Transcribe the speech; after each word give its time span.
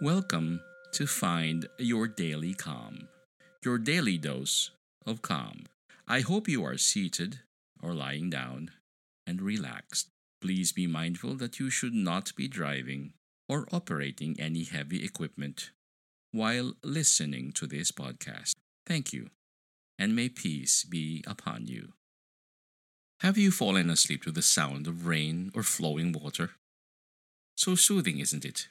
Welcome 0.00 0.60
to 0.92 1.08
Find 1.08 1.66
Your 1.76 2.06
Daily 2.06 2.54
Calm, 2.54 3.08
your 3.64 3.78
daily 3.78 4.16
dose 4.16 4.70
of 5.04 5.22
calm. 5.22 5.66
I 6.06 6.20
hope 6.20 6.46
you 6.46 6.64
are 6.64 6.78
seated 6.78 7.40
or 7.82 7.94
lying 7.94 8.30
down 8.30 8.70
and 9.26 9.42
relaxed. 9.42 10.06
Please 10.40 10.70
be 10.70 10.86
mindful 10.86 11.34
that 11.38 11.58
you 11.58 11.68
should 11.68 11.94
not 11.94 12.32
be 12.36 12.46
driving 12.46 13.14
or 13.48 13.66
operating 13.72 14.38
any 14.38 14.62
heavy 14.62 15.04
equipment 15.04 15.72
while 16.30 16.74
listening 16.84 17.50
to 17.54 17.66
this 17.66 17.90
podcast. 17.90 18.52
Thank 18.86 19.12
you, 19.12 19.30
and 19.98 20.14
may 20.14 20.28
peace 20.28 20.84
be 20.84 21.24
upon 21.26 21.66
you. 21.66 21.94
Have 23.18 23.36
you 23.36 23.50
fallen 23.50 23.90
asleep 23.90 24.22
to 24.22 24.30
the 24.30 24.42
sound 24.42 24.86
of 24.86 25.08
rain 25.08 25.50
or 25.56 25.64
flowing 25.64 26.12
water? 26.12 26.50
So 27.56 27.74
soothing, 27.74 28.20
isn't 28.20 28.44
it? 28.44 28.68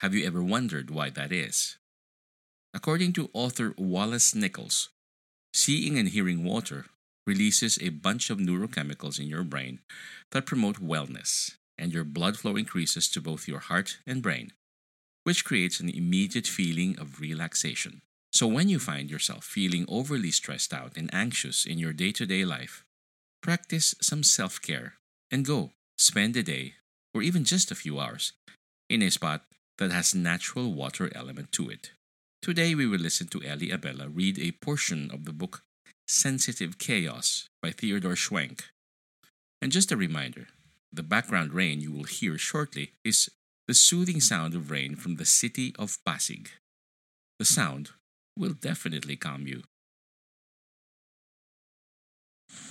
Have 0.00 0.14
you 0.14 0.24
ever 0.24 0.42
wondered 0.42 0.90
why 0.90 1.10
that 1.10 1.32
is? 1.32 1.76
According 2.72 3.14
to 3.14 3.30
author 3.32 3.74
Wallace 3.76 4.32
Nichols, 4.32 4.90
seeing 5.52 5.98
and 5.98 6.08
hearing 6.08 6.44
water 6.44 6.86
releases 7.26 7.78
a 7.80 7.88
bunch 7.88 8.30
of 8.30 8.38
neurochemicals 8.38 9.18
in 9.18 9.26
your 9.26 9.42
brain 9.42 9.80
that 10.30 10.46
promote 10.46 10.76
wellness, 10.76 11.56
and 11.76 11.92
your 11.92 12.04
blood 12.04 12.38
flow 12.38 12.54
increases 12.56 13.08
to 13.08 13.20
both 13.20 13.48
your 13.48 13.58
heart 13.58 13.98
and 14.06 14.22
brain, 14.22 14.52
which 15.24 15.44
creates 15.44 15.80
an 15.80 15.88
immediate 15.88 16.46
feeling 16.46 16.96
of 16.98 17.20
relaxation. 17.20 18.00
So, 18.32 18.46
when 18.46 18.68
you 18.68 18.78
find 18.78 19.10
yourself 19.10 19.42
feeling 19.44 19.84
overly 19.88 20.30
stressed 20.30 20.72
out 20.72 20.96
and 20.96 21.12
anxious 21.12 21.66
in 21.66 21.78
your 21.78 21.92
day 21.92 22.12
to 22.12 22.24
day 22.24 22.44
life, 22.44 22.84
practice 23.42 23.96
some 24.00 24.22
self 24.22 24.62
care 24.62 24.94
and 25.30 25.44
go 25.44 25.72
spend 25.96 26.36
a 26.36 26.42
day 26.44 26.74
or 27.12 27.22
even 27.22 27.42
just 27.42 27.72
a 27.72 27.74
few 27.74 27.98
hours 27.98 28.32
in 28.88 29.02
a 29.02 29.10
spot 29.10 29.42
that 29.78 29.92
has 29.92 30.14
natural 30.14 30.72
water 30.72 31.10
element 31.14 31.52
to 31.52 31.70
it. 31.70 31.92
Today 32.42 32.74
we 32.74 32.86
will 32.86 33.00
listen 33.00 33.28
to 33.28 33.42
Ellie 33.42 33.70
Abella 33.70 34.08
read 34.08 34.38
a 34.38 34.52
portion 34.52 35.10
of 35.12 35.24
the 35.24 35.32
book 35.32 35.62
Sensitive 36.06 36.78
Chaos 36.78 37.48
by 37.62 37.70
Theodore 37.70 38.14
Schwenk. 38.14 38.62
And 39.60 39.72
just 39.72 39.90
a 39.90 39.96
reminder, 39.96 40.48
the 40.92 41.02
background 41.02 41.52
rain 41.52 41.80
you 41.80 41.92
will 41.92 42.04
hear 42.04 42.38
shortly 42.38 42.92
is 43.04 43.28
the 43.66 43.74
soothing 43.74 44.20
sound 44.20 44.54
of 44.54 44.70
rain 44.70 44.96
from 44.96 45.16
the 45.16 45.26
city 45.26 45.74
of 45.78 45.98
Pasig. 46.06 46.50
The 47.38 47.44
sound 47.44 47.90
will 48.36 48.54
definitely 48.54 49.16
calm 49.16 49.46
you. 49.46 49.62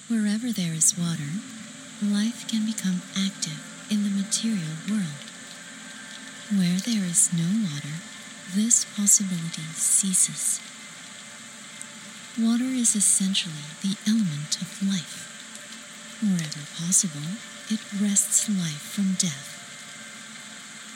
Wherever 0.10 0.52
there 0.52 0.74
is 0.74 0.98
water, 0.98 1.32
life 2.02 2.48
can 2.48 2.66
become 2.66 3.02
active 3.16 3.62
in 3.92 4.04
the 4.04 4.10
material 4.10 4.76
world. 4.90 5.37
Where 6.48 6.80
there 6.80 7.04
is 7.04 7.34
no 7.36 7.44
water, 7.68 8.00
this 8.56 8.86
possibility 8.96 9.68
ceases. 9.76 10.62
Water 12.40 12.72
is 12.72 12.96
essentially 12.96 13.68
the 13.84 13.98
element 14.08 14.56
of 14.62 14.80
life. 14.88 15.28
Wherever 16.24 16.64
possible, 16.80 17.36
it 17.68 17.84
wrests 18.00 18.48
life 18.48 18.80
from 18.80 19.20
death. 19.20 19.60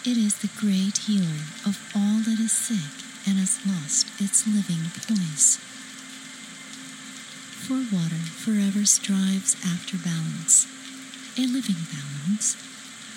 It 0.08 0.16
is 0.16 0.40
the 0.40 0.56
great 0.56 1.00
healer 1.04 1.44
of 1.68 1.84
all 1.94 2.24
that 2.24 2.40
is 2.40 2.54
sick 2.54 3.04
and 3.28 3.36
has 3.38 3.60
lost 3.68 4.08
its 4.22 4.48
living 4.48 4.88
poise. 5.04 5.60
For 7.68 7.84
water 7.92 8.24
forever 8.40 8.86
strives 8.86 9.58
after 9.68 9.98
balance, 9.98 10.66
a 11.36 11.44
living 11.44 11.84
balance, 11.92 12.56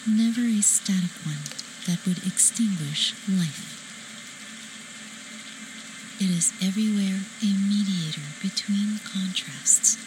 never 0.04 0.42
a 0.42 0.62
static 0.62 1.14
one 1.22 1.63
that 1.86 2.04
would 2.06 2.26
extinguish 2.26 3.12
life. 3.28 3.80
It 6.20 6.30
is 6.30 6.52
everywhere 6.62 7.20
a 7.42 7.50
mediator 7.52 8.24
between 8.40 9.00
contrasts, 9.02 9.98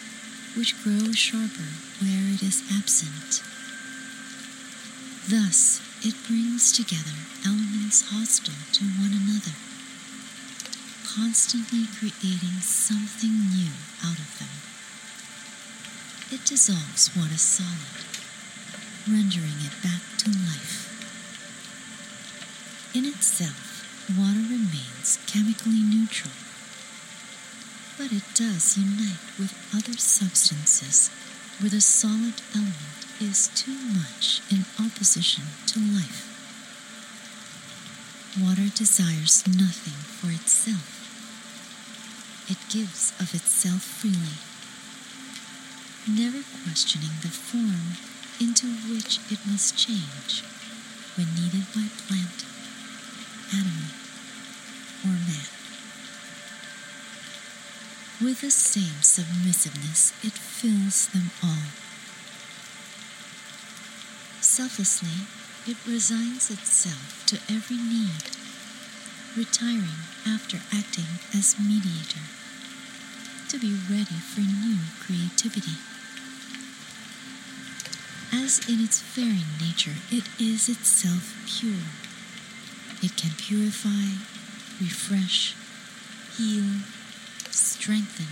which 0.56 0.74
grow 0.82 1.12
sharper 1.12 1.70
where 2.00 2.32
it 2.34 2.42
is 2.42 2.64
absent. 2.72 3.42
Thus, 5.28 5.80
it 6.02 6.14
brings 6.26 6.72
together 6.72 7.14
elements 7.44 8.08
hostile 8.08 8.54
to 8.72 8.84
one 8.98 9.12
another, 9.12 9.52
constantly 11.04 11.84
creating 11.98 12.64
something 12.64 13.52
new 13.52 13.76
out 14.02 14.18
of 14.18 14.38
them. 14.40 14.54
It 16.32 16.44
dissolves 16.46 17.14
what 17.14 17.30
is 17.30 17.42
solid, 17.42 18.08
rendering 19.06 19.60
it 19.60 19.76
back 19.82 20.00
to 20.24 20.30
life. 20.30 20.87
In 22.98 23.06
itself, 23.06 23.86
water 24.18 24.42
remains 24.50 25.20
chemically 25.28 25.86
neutral, 25.86 26.34
but 27.96 28.10
it 28.10 28.26
does 28.34 28.76
unite 28.76 29.22
with 29.38 29.54
other 29.72 29.96
substances 29.96 31.08
where 31.60 31.70
the 31.70 31.80
solid 31.80 32.34
element 32.56 33.06
is 33.20 33.54
too 33.54 33.78
much 33.94 34.42
in 34.50 34.66
opposition 34.82 35.44
to 35.68 35.78
life. 35.78 36.26
Water 38.34 38.66
desires 38.74 39.46
nothing 39.46 40.02
for 40.18 40.34
itself. 40.34 40.90
It 42.50 42.58
gives 42.68 43.14
of 43.20 43.32
itself 43.32 43.82
freely, 44.02 44.42
never 46.10 46.42
questioning 46.66 47.14
the 47.22 47.30
form 47.30 47.94
into 48.42 48.66
which 48.90 49.20
it 49.30 49.38
must 49.46 49.78
change 49.78 50.42
when 51.14 51.32
needed 51.38 51.70
by 51.72 51.86
plant 52.08 52.47
animal, 53.52 53.90
or 55.04 55.12
man. 55.12 55.48
With 58.20 58.40
the 58.40 58.50
same 58.50 59.00
submissiveness, 59.00 60.12
it 60.24 60.32
fills 60.32 61.06
them 61.08 61.30
all. 61.42 61.70
Selflessly, 64.40 65.24
it 65.66 65.76
resigns 65.86 66.50
itself 66.50 67.24
to 67.26 67.38
every 67.48 67.76
need, 67.76 68.26
retiring 69.36 70.02
after 70.26 70.58
acting 70.74 71.22
as 71.32 71.56
mediator, 71.58 72.26
to 73.50 73.58
be 73.58 73.78
ready 73.88 74.18
for 74.18 74.40
new 74.40 74.78
creativity. 74.98 75.78
As 78.32 78.60
in 78.68 78.82
its 78.82 79.00
very 79.00 79.44
nature, 79.60 79.96
it 80.10 80.24
is 80.40 80.68
itself 80.68 81.34
pure 81.46 82.07
it 83.02 83.16
can 83.16 83.30
purify, 83.36 84.18
refresh, 84.80 85.54
heal, 86.36 86.82
strengthen, 87.50 88.26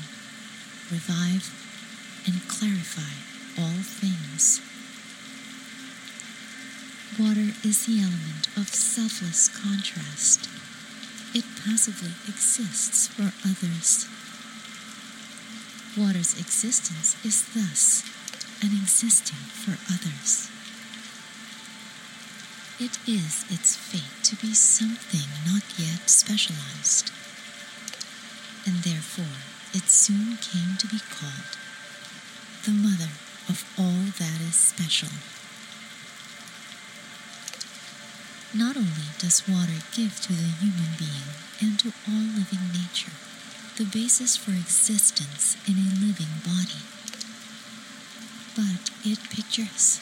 revive, 0.91 1.51
and 2.27 2.49
clarify 2.49 3.15
all 3.59 3.79
things. 3.83 4.61
Water 7.19 7.55
is 7.65 7.87
the 7.87 8.01
element 8.03 8.49
of 8.57 8.69
selfless 8.69 9.49
contrast. 9.49 10.49
It 11.35 11.45
passively 11.65 12.13
exists 12.29 13.09
for 13.09 13.33
others. 13.47 14.07
Water's 15.97 16.39
existence 16.39 17.17
is 17.25 17.47
thus 17.55 18.03
an 18.63 18.73
existing 18.77 19.39
for 19.65 19.79
others. 19.93 20.51
It 22.79 22.99
is 23.09 23.47
its 23.49 23.75
fate 23.75 24.23
to 24.25 24.37
be 24.37 24.53
something 24.53 25.29
not 25.49 25.63
yet 25.79 26.11
specialized, 26.11 27.11
and 28.67 28.85
therefore 28.85 29.41
it 29.73 29.89
soon 29.89 30.37
came 30.37 30.77
to 30.77 30.87
be 30.87 31.01
called 31.09 31.57
the 32.67 32.73
mother 32.73 33.09
of 33.49 33.65
all 33.79 34.13
that 34.21 34.41
is 34.45 34.57
special. 34.57 35.09
Not 38.53 38.77
only 38.77 39.09
does 39.19 39.49
water 39.49 39.81
give 39.97 40.21
to 40.21 40.35
the 40.35 40.53
human 40.61 40.93
being 40.99 41.33
and 41.63 41.79
to 41.81 41.95
all 42.07 42.29
living 42.37 42.77
nature 42.77 43.17
the 43.77 43.85
basis 43.85 44.37
for 44.37 44.53
existence 44.53 45.57
in 45.67 45.81
a 45.81 45.97
living 46.05 46.45
body, 46.45 46.85
but 48.55 48.91
it 49.03 49.21
pictures, 49.31 50.01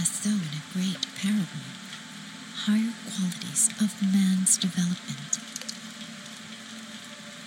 as 0.00 0.20
though 0.20 0.30
in 0.30 0.54
a 0.58 0.66
great 0.72 0.98
parable, 1.16 1.64
higher 2.66 2.92
qualities 3.06 3.70
of 3.80 3.94
man's 4.02 4.56
development. 4.58 5.38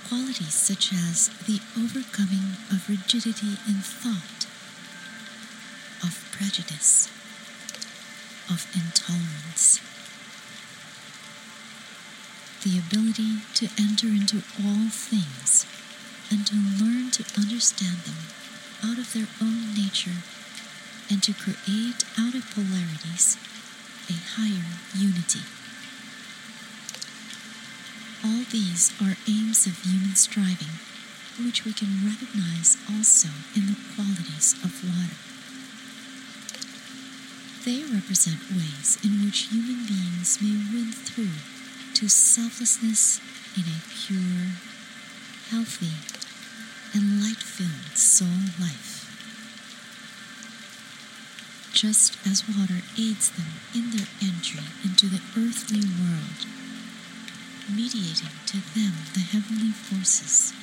Qualities 0.07 0.53
such 0.53 0.93
as 0.93 1.29
the 1.47 1.59
overcoming 1.77 2.55
of 2.71 2.87
rigidity 2.89 3.57
in 3.67 3.81
thought, 3.83 4.47
of 6.03 6.15
prejudice, 6.31 7.07
of 8.49 8.65
intolerance, 8.73 9.81
the 12.63 12.79
ability 12.79 13.41
to 13.55 13.67
enter 13.77 14.07
into 14.07 14.37
all 14.63 14.89
things 14.89 15.65
and 16.31 16.45
to 16.47 16.55
learn 16.55 17.11
to 17.11 17.23
understand 17.37 17.97
them 18.03 18.21
out 18.83 18.97
of 18.97 19.13
their 19.13 19.27
own 19.41 19.73
nature 19.73 20.23
and 21.09 21.23
to 21.23 21.33
create 21.33 22.03
out 22.19 22.35
of 22.35 22.43
polarities 22.51 23.37
a 24.09 24.15
higher 24.35 24.71
unity. 24.95 25.43
All 28.23 28.43
these 28.51 28.91
are 29.01 29.15
aims 29.27 29.67
of 29.67 29.83
human 29.83 30.15
striving, 30.15 30.79
which 31.43 31.63
we 31.65 31.73
can 31.73 32.03
recognize 32.03 32.77
also 32.89 33.29
in 33.55 33.67
the 33.67 33.79
qualities 33.95 34.55
of 34.63 34.71
water. 34.83 35.15
They 37.63 37.83
represent 37.83 38.39
ways 38.51 38.97
in 39.03 39.23
which 39.23 39.51
human 39.51 39.85
beings 39.85 40.39
may 40.41 40.55
win 40.71 40.91
through 40.91 41.35
to 41.95 42.07
selflessness 42.07 43.19
in 43.55 43.63
a 43.63 43.83
pure, 43.91 44.55
healthy, 45.51 45.91
and 46.93 47.21
light 47.21 47.43
filled 47.43 47.97
soul 47.97 48.39
life. 48.59 48.86
Just 51.77 52.17
as 52.25 52.41
water 52.49 52.81
aids 52.97 53.29
them 53.29 53.61
in 53.75 53.91
their 53.91 54.07
entry 54.19 54.65
into 54.83 55.05
the 55.05 55.21
earthly 55.37 55.85
world, 56.01 56.41
mediating 57.69 58.33
to 58.47 58.57
them 58.73 59.05
the 59.13 59.19
heavenly 59.19 59.69
forces, 59.69 60.53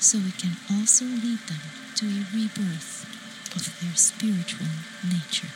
so 0.00 0.18
it 0.18 0.36
can 0.36 0.56
also 0.66 1.04
lead 1.04 1.38
them 1.46 1.62
to 1.94 2.06
a 2.06 2.26
rebirth 2.34 3.06
of 3.54 3.70
their 3.78 3.94
spiritual 3.94 4.66
nature. 5.06 5.54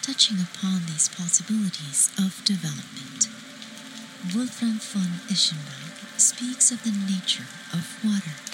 Touching 0.00 0.38
upon 0.40 0.86
these 0.86 1.10
possibilities 1.12 2.08
of 2.16 2.42
development, 2.46 3.28
Wolfram 4.32 4.80
von 4.80 5.20
Eschenbach 5.28 6.18
speaks 6.18 6.72
of 6.72 6.82
the 6.84 6.96
nature 7.04 7.44
of 7.74 7.84
water. 8.02 8.49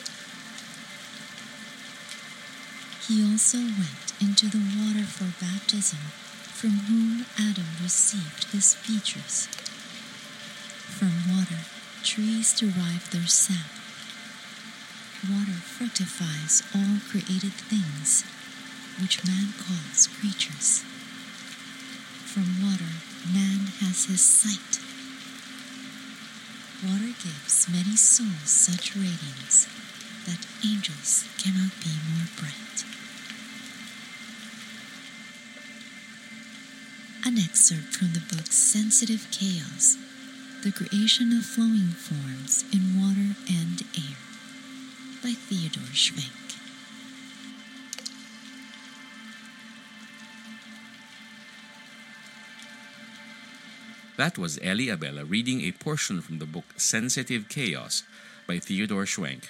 He 3.09 3.23
also 3.23 3.59
went 3.59 4.13
into 4.21 4.47
the 4.51 4.59
water 4.83 5.07
for 5.07 5.31
baptism, 5.39 6.11
from 6.59 6.91
whom 6.91 7.25
Adam 7.39 7.79
received 7.81 8.51
his 8.51 8.75
features. 8.75 9.47
From 10.91 11.13
water, 11.31 11.63
trees 12.03 12.53
derive 12.59 13.09
their 13.13 13.29
sap. 13.29 13.71
Water 15.31 15.59
fructifies 15.63 16.63
all 16.75 16.99
created 17.09 17.55
things, 17.71 18.25
which 19.01 19.25
man 19.25 19.55
calls 19.55 20.09
creatures. 20.09 20.83
From 22.27 22.59
water, 22.61 22.91
man 23.33 23.71
has 23.79 24.07
his 24.07 24.21
sight. 24.21 24.83
Water 26.83 27.15
gives 27.23 27.69
many 27.71 27.95
souls 27.95 28.51
such 28.51 28.97
radiance 28.97 29.69
that 30.27 30.47
angels 30.67 31.25
cannot 31.39 31.71
be 31.81 31.95
more 32.11 32.27
bright. 32.37 32.85
An 37.25 37.39
excerpt 37.57 37.97
from 37.97 38.13
the 38.13 38.21
book 38.37 38.49
Sensitive 38.49 39.27
Chaos 39.31 39.97
The 40.63 40.71
Creation 40.71 41.33
of 41.33 41.47
Flowing 41.47 41.89
Forms 41.89 42.67
in 42.71 43.01
Water 43.01 43.35
and 43.49 43.81
Air 43.97 44.19
by 45.23 45.33
Theodore 45.33 45.95
Schwenk. 45.95 46.37
That 54.19 54.37
was 54.37 54.59
Ellie 54.61 54.91
Abella 54.91 55.25
reading 55.25 55.63
a 55.63 55.73
portion 55.73 56.21
from 56.21 56.41
the 56.41 56.45
book 56.45 56.75
Sensitive 56.77 57.49
Chaos 57.49 58.03
by 58.47 58.59
Theodore 58.59 59.07
Schwenk. 59.07 59.45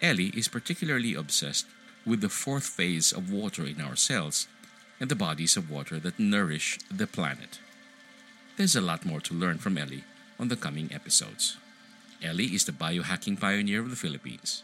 Ellie 0.00 0.32
is 0.36 0.46
particularly 0.46 1.16
obsessed 1.16 1.66
with 2.06 2.20
the 2.20 2.28
fourth 2.28 2.66
phase 2.66 3.10
of 3.10 3.32
water 3.32 3.66
in 3.66 3.80
our 3.80 3.96
cells 3.96 4.46
and 5.00 5.10
the 5.10 5.16
bodies 5.16 5.56
of 5.56 5.70
water 5.70 5.98
that 5.98 6.18
nourish 6.18 6.78
the 6.90 7.06
planet. 7.06 7.58
There's 8.56 8.76
a 8.76 8.80
lot 8.80 9.06
more 9.06 9.20
to 9.22 9.34
learn 9.34 9.58
from 9.58 9.78
Ellie 9.78 10.04
on 10.38 10.48
the 10.48 10.56
coming 10.56 10.90
episodes. 10.92 11.56
Ellie 12.22 12.54
is 12.54 12.66
the 12.66 12.72
biohacking 12.72 13.40
pioneer 13.40 13.80
of 13.80 13.90
the 13.90 13.96
Philippines. 13.96 14.62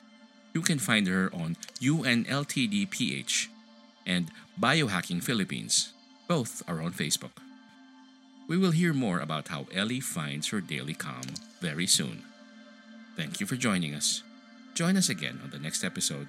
You 0.53 0.61
can 0.61 0.79
find 0.79 1.07
her 1.07 1.31
on 1.33 1.57
UNLTDPH 1.81 3.49
and 4.07 4.31
Biohacking 4.61 5.23
Philippines. 5.23 5.93
Both 6.29 6.63
are 6.69 6.81
on 6.81 6.93
Facebook. 6.93 7.37
We 8.49 8.57
will 8.57 8.71
hear 8.71 8.93
more 8.93 9.21
about 9.21 9.49
how 9.49 9.67
Ellie 9.75 10.01
finds 10.01 10.49
her 10.49 10.61
daily 10.61 10.95
calm 10.95 11.35
very 11.61 11.87
soon. 11.87 12.23
Thank 13.17 13.41
you 13.41 13.47
for 13.47 13.57
joining 13.57 13.95
us. 13.95 14.23
Join 14.75 14.97
us 14.97 15.09
again 15.09 15.41
on 15.43 15.51
the 15.51 15.59
next 15.59 15.83
episode, 15.83 16.29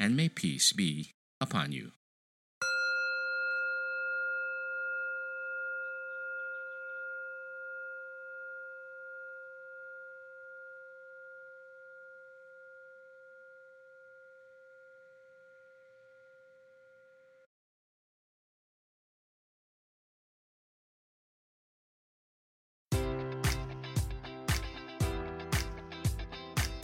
and 0.00 0.16
may 0.16 0.28
peace 0.28 0.72
be 0.72 1.10
upon 1.40 1.70
you. 1.70 1.92